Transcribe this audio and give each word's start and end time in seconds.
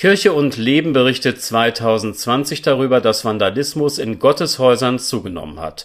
Kirche 0.00 0.32
und 0.32 0.56
Leben 0.56 0.94
berichtet 0.94 1.42
2020 1.42 2.62
darüber, 2.62 3.02
dass 3.02 3.26
Vandalismus 3.26 3.98
in 3.98 4.18
Gotteshäusern 4.18 4.98
zugenommen 4.98 5.60
hat. 5.60 5.84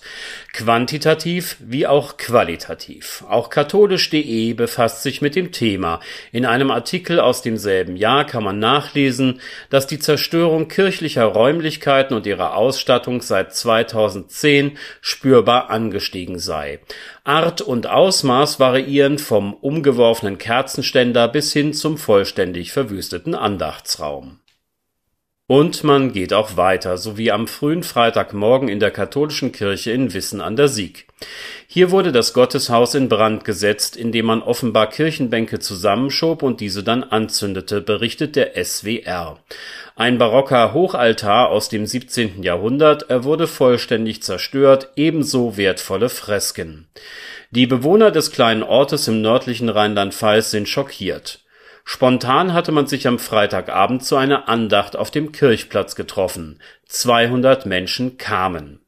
Quantitativ 0.54 1.58
wie 1.60 1.86
auch 1.86 2.16
qualitativ. 2.16 3.26
Auch 3.28 3.50
katholisch.de 3.50 4.54
befasst 4.54 5.04
sich 5.04 5.22
mit 5.22 5.36
dem 5.36 5.52
Thema. 5.52 6.00
In 6.32 6.46
einem 6.46 6.72
Artikel 6.72 7.20
aus 7.20 7.42
demselben 7.42 7.98
Jahr 7.98 8.26
kann 8.26 8.46
man 8.46 8.58
nachlesen, 8.58 9.42
dass 9.70 9.86
die 9.86 10.00
Zerstörung 10.00 10.70
kirchlicher 10.70 11.26
Räumlichkeiten 11.26 12.16
und 12.16 12.26
ihrer 12.26 12.56
Ausstattung 12.56 13.22
seit 13.22 13.54
2010 13.54 14.78
spürbar 15.02 15.70
angestiegen 15.70 16.40
sei. 16.40 16.80
Art 17.26 17.60
und 17.60 17.88
Ausmaß 17.88 18.62
variieren 18.62 19.18
vom 19.18 19.54
umgeworfenen 19.56 20.38
Kerzenständer 20.38 21.28
bis 21.28 21.52
hin 21.52 21.74
zum 21.74 21.98
vollständig 21.98 22.72
verwüsteten 22.72 23.36
Andachtsraum. 23.36 24.05
Und 25.48 25.84
man 25.84 26.12
geht 26.12 26.34
auch 26.34 26.58
weiter, 26.58 26.98
so 26.98 27.20
wie 27.20 27.32
am 27.32 27.48
frühen 27.48 27.84
Freitagmorgen 27.84 28.68
in 28.68 28.80
der 28.80 28.90
katholischen 28.90 29.52
Kirche 29.52 29.92
in 29.92 30.12
Wissen 30.12 30.42
an 30.42 30.56
der 30.56 30.68
Sieg. 30.70 31.06
Hier 31.68 31.92
wurde 31.92 32.12
das 32.12 32.34
Gotteshaus 32.34 32.96
in 32.96 33.10
Brand 33.10 33.46
gesetzt, 33.46 33.96
indem 33.96 34.26
man 34.26 34.42
offenbar 34.42 34.90
Kirchenbänke 34.90 35.60
zusammenschob 35.60 36.42
und 36.42 36.62
diese 36.62 36.84
dann 36.84 37.04
anzündete, 37.04 37.82
berichtet 37.82 38.36
der 38.36 38.54
SWR. 38.56 39.38
Ein 39.96 40.18
barocker 40.18 40.74
Hochaltar 40.74 41.50
aus 41.50 41.70
dem 41.70 41.86
17. 41.86 42.42
Jahrhundert, 42.42 43.12
er 43.12 43.24
wurde 43.24 43.46
vollständig 43.46 44.24
zerstört, 44.24 44.90
ebenso 44.96 45.58
wertvolle 45.58 46.10
Fresken. 46.10 46.88
Die 47.52 47.68
Bewohner 47.68 48.10
des 48.10 48.32
kleinen 48.32 48.64
Ortes 48.64 49.08
im 49.08 49.22
nördlichen 49.22 49.70
Rheinland-Pfalz 49.70 50.50
sind 50.50 50.68
schockiert. 50.68 51.45
Spontan 51.88 52.52
hatte 52.52 52.72
man 52.72 52.88
sich 52.88 53.08
am 53.08 53.20
Freitagabend 53.20 54.04
zu 54.04 54.16
einer 54.16 54.50
Andacht 54.50 54.96
auf 54.96 55.12
dem 55.12 55.32
Kirchplatz 55.32 55.96
getroffen. 55.96 56.60
200 56.88 57.68
Menschen 57.68 58.18
kamen. 58.18 58.80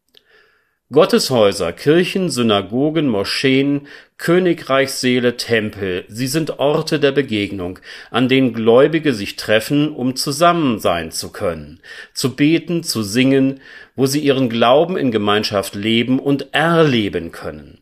Gotteshäuser, 0.90 1.74
Kirchen, 1.74 2.30
Synagogen, 2.30 3.10
Moscheen, 3.10 3.88
Königreichssäle, 4.18 5.36
Tempel, 5.36 6.06
sie 6.08 6.28
sind 6.28 6.60
Orte 6.60 7.02
der 7.02 7.12
Begegnung, 7.12 7.80
an 8.10 8.30
denen 8.30 8.54
Gläubige 8.54 9.14
sich 9.14 9.36
treffen, 9.36 9.94
um 9.94 10.16
zusammen 10.16 10.80
sein 10.80 11.12
zu 11.12 11.34
können, 11.34 11.82
zu 12.14 12.38
beten, 12.38 12.84
zu 12.84 13.04
singen, 13.04 13.60
wo 13.98 14.06
sie 14.06 14.22
ihren 14.22 14.48
Glauben 14.48 14.96
in 14.96 15.12
Gemeinschaft 15.12 15.76
leben 15.76 16.20
und 16.20 16.54
erleben 16.54 17.34
können. 17.34 17.80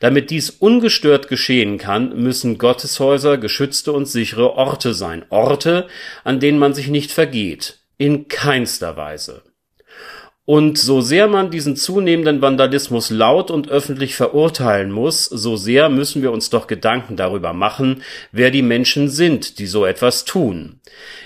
Damit 0.00 0.30
dies 0.30 0.48
ungestört 0.48 1.28
geschehen 1.28 1.76
kann, 1.76 2.16
müssen 2.16 2.56
Gotteshäuser 2.56 3.36
geschützte 3.36 3.92
und 3.92 4.06
sichere 4.06 4.54
Orte 4.54 4.94
sein, 4.94 5.26
Orte, 5.28 5.88
an 6.24 6.40
denen 6.40 6.58
man 6.58 6.72
sich 6.72 6.88
nicht 6.88 7.12
vergeht, 7.12 7.80
in 7.98 8.28
keinster 8.28 8.96
Weise. 8.96 9.42
Und 10.46 10.78
so 10.78 11.00
sehr 11.00 11.26
man 11.26 11.50
diesen 11.50 11.74
zunehmenden 11.74 12.40
Vandalismus 12.40 13.10
laut 13.10 13.50
und 13.50 13.68
öffentlich 13.68 14.14
verurteilen 14.14 14.92
muss, 14.92 15.24
so 15.24 15.56
sehr 15.56 15.88
müssen 15.88 16.22
wir 16.22 16.30
uns 16.30 16.50
doch 16.50 16.68
Gedanken 16.68 17.16
darüber 17.16 17.52
machen, 17.52 18.04
wer 18.30 18.52
die 18.52 18.62
Menschen 18.62 19.08
sind, 19.08 19.58
die 19.58 19.66
so 19.66 19.84
etwas 19.84 20.24
tun. 20.24 20.78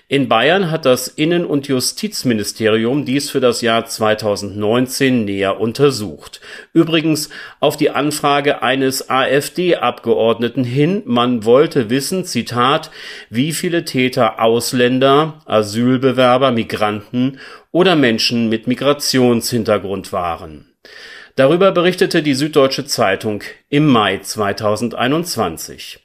In 0.09 0.29
Bayern 0.29 0.71
hat 0.71 0.87
das 0.87 1.07
Innen- 1.07 1.45
und 1.45 1.69
Justizministerium 1.69 3.05
dies 3.05 3.31
für 3.31 3.41
das 3.41 3.61
Jahr 3.61 3.85
2019 3.85 5.27
näher 5.27 5.61
untersucht. 5.61 6.41
Übrigens 6.73 7.29
auf 7.61 7.77
die 7.77 7.91
Anfrage 7.91 8.63
eines 8.63 9.11
AfD-Abgeordneten 9.11 10.65
hin, 10.65 11.03
man 11.05 11.45
wollte 11.45 11.91
wissen, 11.91 12.25
Zitat, 12.25 12.91
wie 13.29 13.53
viele 13.53 13.85
Täter 13.85 14.43
Ausländer, 14.43 15.43
Asylbewerber, 15.45 16.53
Migranten 16.53 17.39
oder 17.73 17.97
Menschen 17.97 18.49
mit 18.49 18.67
Migrationshintergrund 18.67 20.13
waren. 20.13 20.67
Darüber 21.37 21.71
berichtete 21.73 22.23
die 22.23 22.35
Süddeutsche 22.35 22.85
Zeitung 22.85 23.43
im 23.69 23.87
Mai 23.87 24.19
2021. 24.19 26.01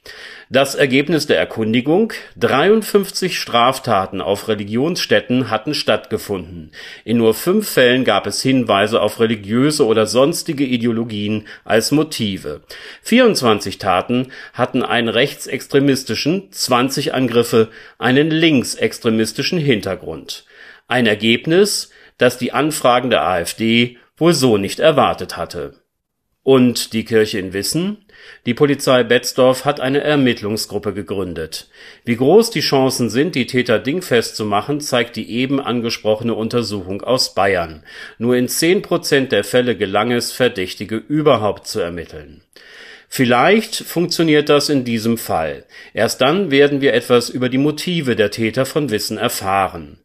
Das 0.48 0.76
Ergebnis 0.76 1.26
der 1.26 1.38
Erkundigung 1.38 2.12
53 2.36 3.36
Straftaten 3.36 4.20
auf 4.20 4.46
Religionsstätten 4.46 5.50
hatten 5.50 5.74
stattgefunden. 5.74 6.70
In 7.04 7.16
nur 7.16 7.34
fünf 7.34 7.68
Fällen 7.68 8.04
gab 8.04 8.28
es 8.28 8.40
Hinweise 8.40 9.02
auf 9.02 9.18
religiöse 9.18 9.84
oder 9.84 10.06
sonstige 10.06 10.64
Ideologien 10.64 11.48
als 11.64 11.90
Motive. 11.90 12.60
24 13.02 13.78
Taten 13.78 14.28
hatten 14.52 14.84
einen 14.84 15.08
rechtsextremistischen, 15.08 16.52
20 16.52 17.12
Angriffe 17.12 17.68
einen 17.98 18.30
linksextremistischen 18.30 19.58
Hintergrund. 19.58 20.44
Ein 20.88 21.06
Ergebnis, 21.06 21.90
das 22.18 22.38
die 22.38 22.52
Anfragen 22.52 23.10
der 23.10 23.26
AfD 23.26 23.98
wohl 24.16 24.34
so 24.34 24.56
nicht 24.56 24.78
erwartet 24.78 25.36
hatte. 25.36 25.74
Und 26.42 26.92
die 26.92 27.04
Kirche 27.04 27.40
in 27.40 27.52
Wissen? 27.52 28.04
Die 28.46 28.54
Polizei 28.54 29.02
Betzdorf 29.02 29.64
hat 29.64 29.80
eine 29.80 30.00
Ermittlungsgruppe 30.00 30.94
gegründet. 30.94 31.68
Wie 32.04 32.14
groß 32.14 32.50
die 32.50 32.60
Chancen 32.60 33.10
sind, 33.10 33.34
die 33.34 33.46
Täter 33.46 33.80
dingfest 33.80 34.36
zu 34.36 34.44
machen, 34.44 34.80
zeigt 34.80 35.16
die 35.16 35.28
eben 35.28 35.60
angesprochene 35.60 36.34
Untersuchung 36.34 37.02
aus 37.02 37.34
Bayern. 37.34 37.82
Nur 38.18 38.36
in 38.36 38.46
zehn 38.46 38.80
Prozent 38.80 39.32
der 39.32 39.42
Fälle 39.42 39.76
gelang 39.76 40.12
es, 40.12 40.30
Verdächtige 40.30 40.96
überhaupt 40.96 41.66
zu 41.66 41.80
ermitteln. 41.80 42.42
Vielleicht 43.08 43.76
funktioniert 43.76 44.48
das 44.48 44.68
in 44.68 44.84
diesem 44.84 45.18
Fall. 45.18 45.64
Erst 45.94 46.20
dann 46.20 46.50
werden 46.50 46.80
wir 46.80 46.92
etwas 46.94 47.28
über 47.28 47.48
die 47.48 47.58
Motive 47.58 48.16
der 48.16 48.30
Täter 48.30 48.66
von 48.66 48.90
Wissen 48.90 49.18
erfahren. 49.18 49.98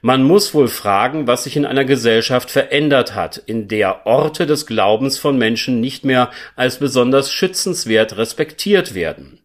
Man 0.00 0.22
muss 0.22 0.54
wohl 0.54 0.68
fragen, 0.68 1.26
was 1.26 1.44
sich 1.44 1.56
in 1.56 1.66
einer 1.66 1.84
Gesellschaft 1.84 2.50
verändert 2.50 3.14
hat, 3.14 3.36
in 3.36 3.66
der 3.66 4.06
Orte 4.06 4.46
des 4.46 4.66
Glaubens 4.66 5.18
von 5.18 5.36
Menschen 5.36 5.80
nicht 5.80 6.04
mehr 6.04 6.30
als 6.54 6.78
besonders 6.78 7.32
schützenswert 7.32 8.16
respektiert 8.16 8.94
werden. 8.94 9.40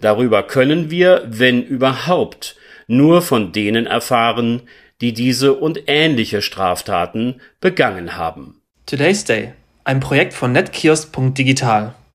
Darüber 0.00 0.42
können 0.42 0.90
wir, 0.90 1.24
wenn 1.26 1.62
überhaupt, 1.62 2.56
nur 2.88 3.22
von 3.22 3.52
denen 3.52 3.86
erfahren, 3.86 4.62
die 5.00 5.12
diese 5.12 5.54
und 5.54 5.82
ähnliche 5.86 6.42
Straftaten 6.42 7.40
begangen 7.60 8.16
haben. 8.16 8.60
Today's 8.86 9.24
Day, 9.24 9.52
ein 9.84 10.00
Projekt 10.00 10.34
von 10.34 10.52
netkiosk.digital. 10.52 11.94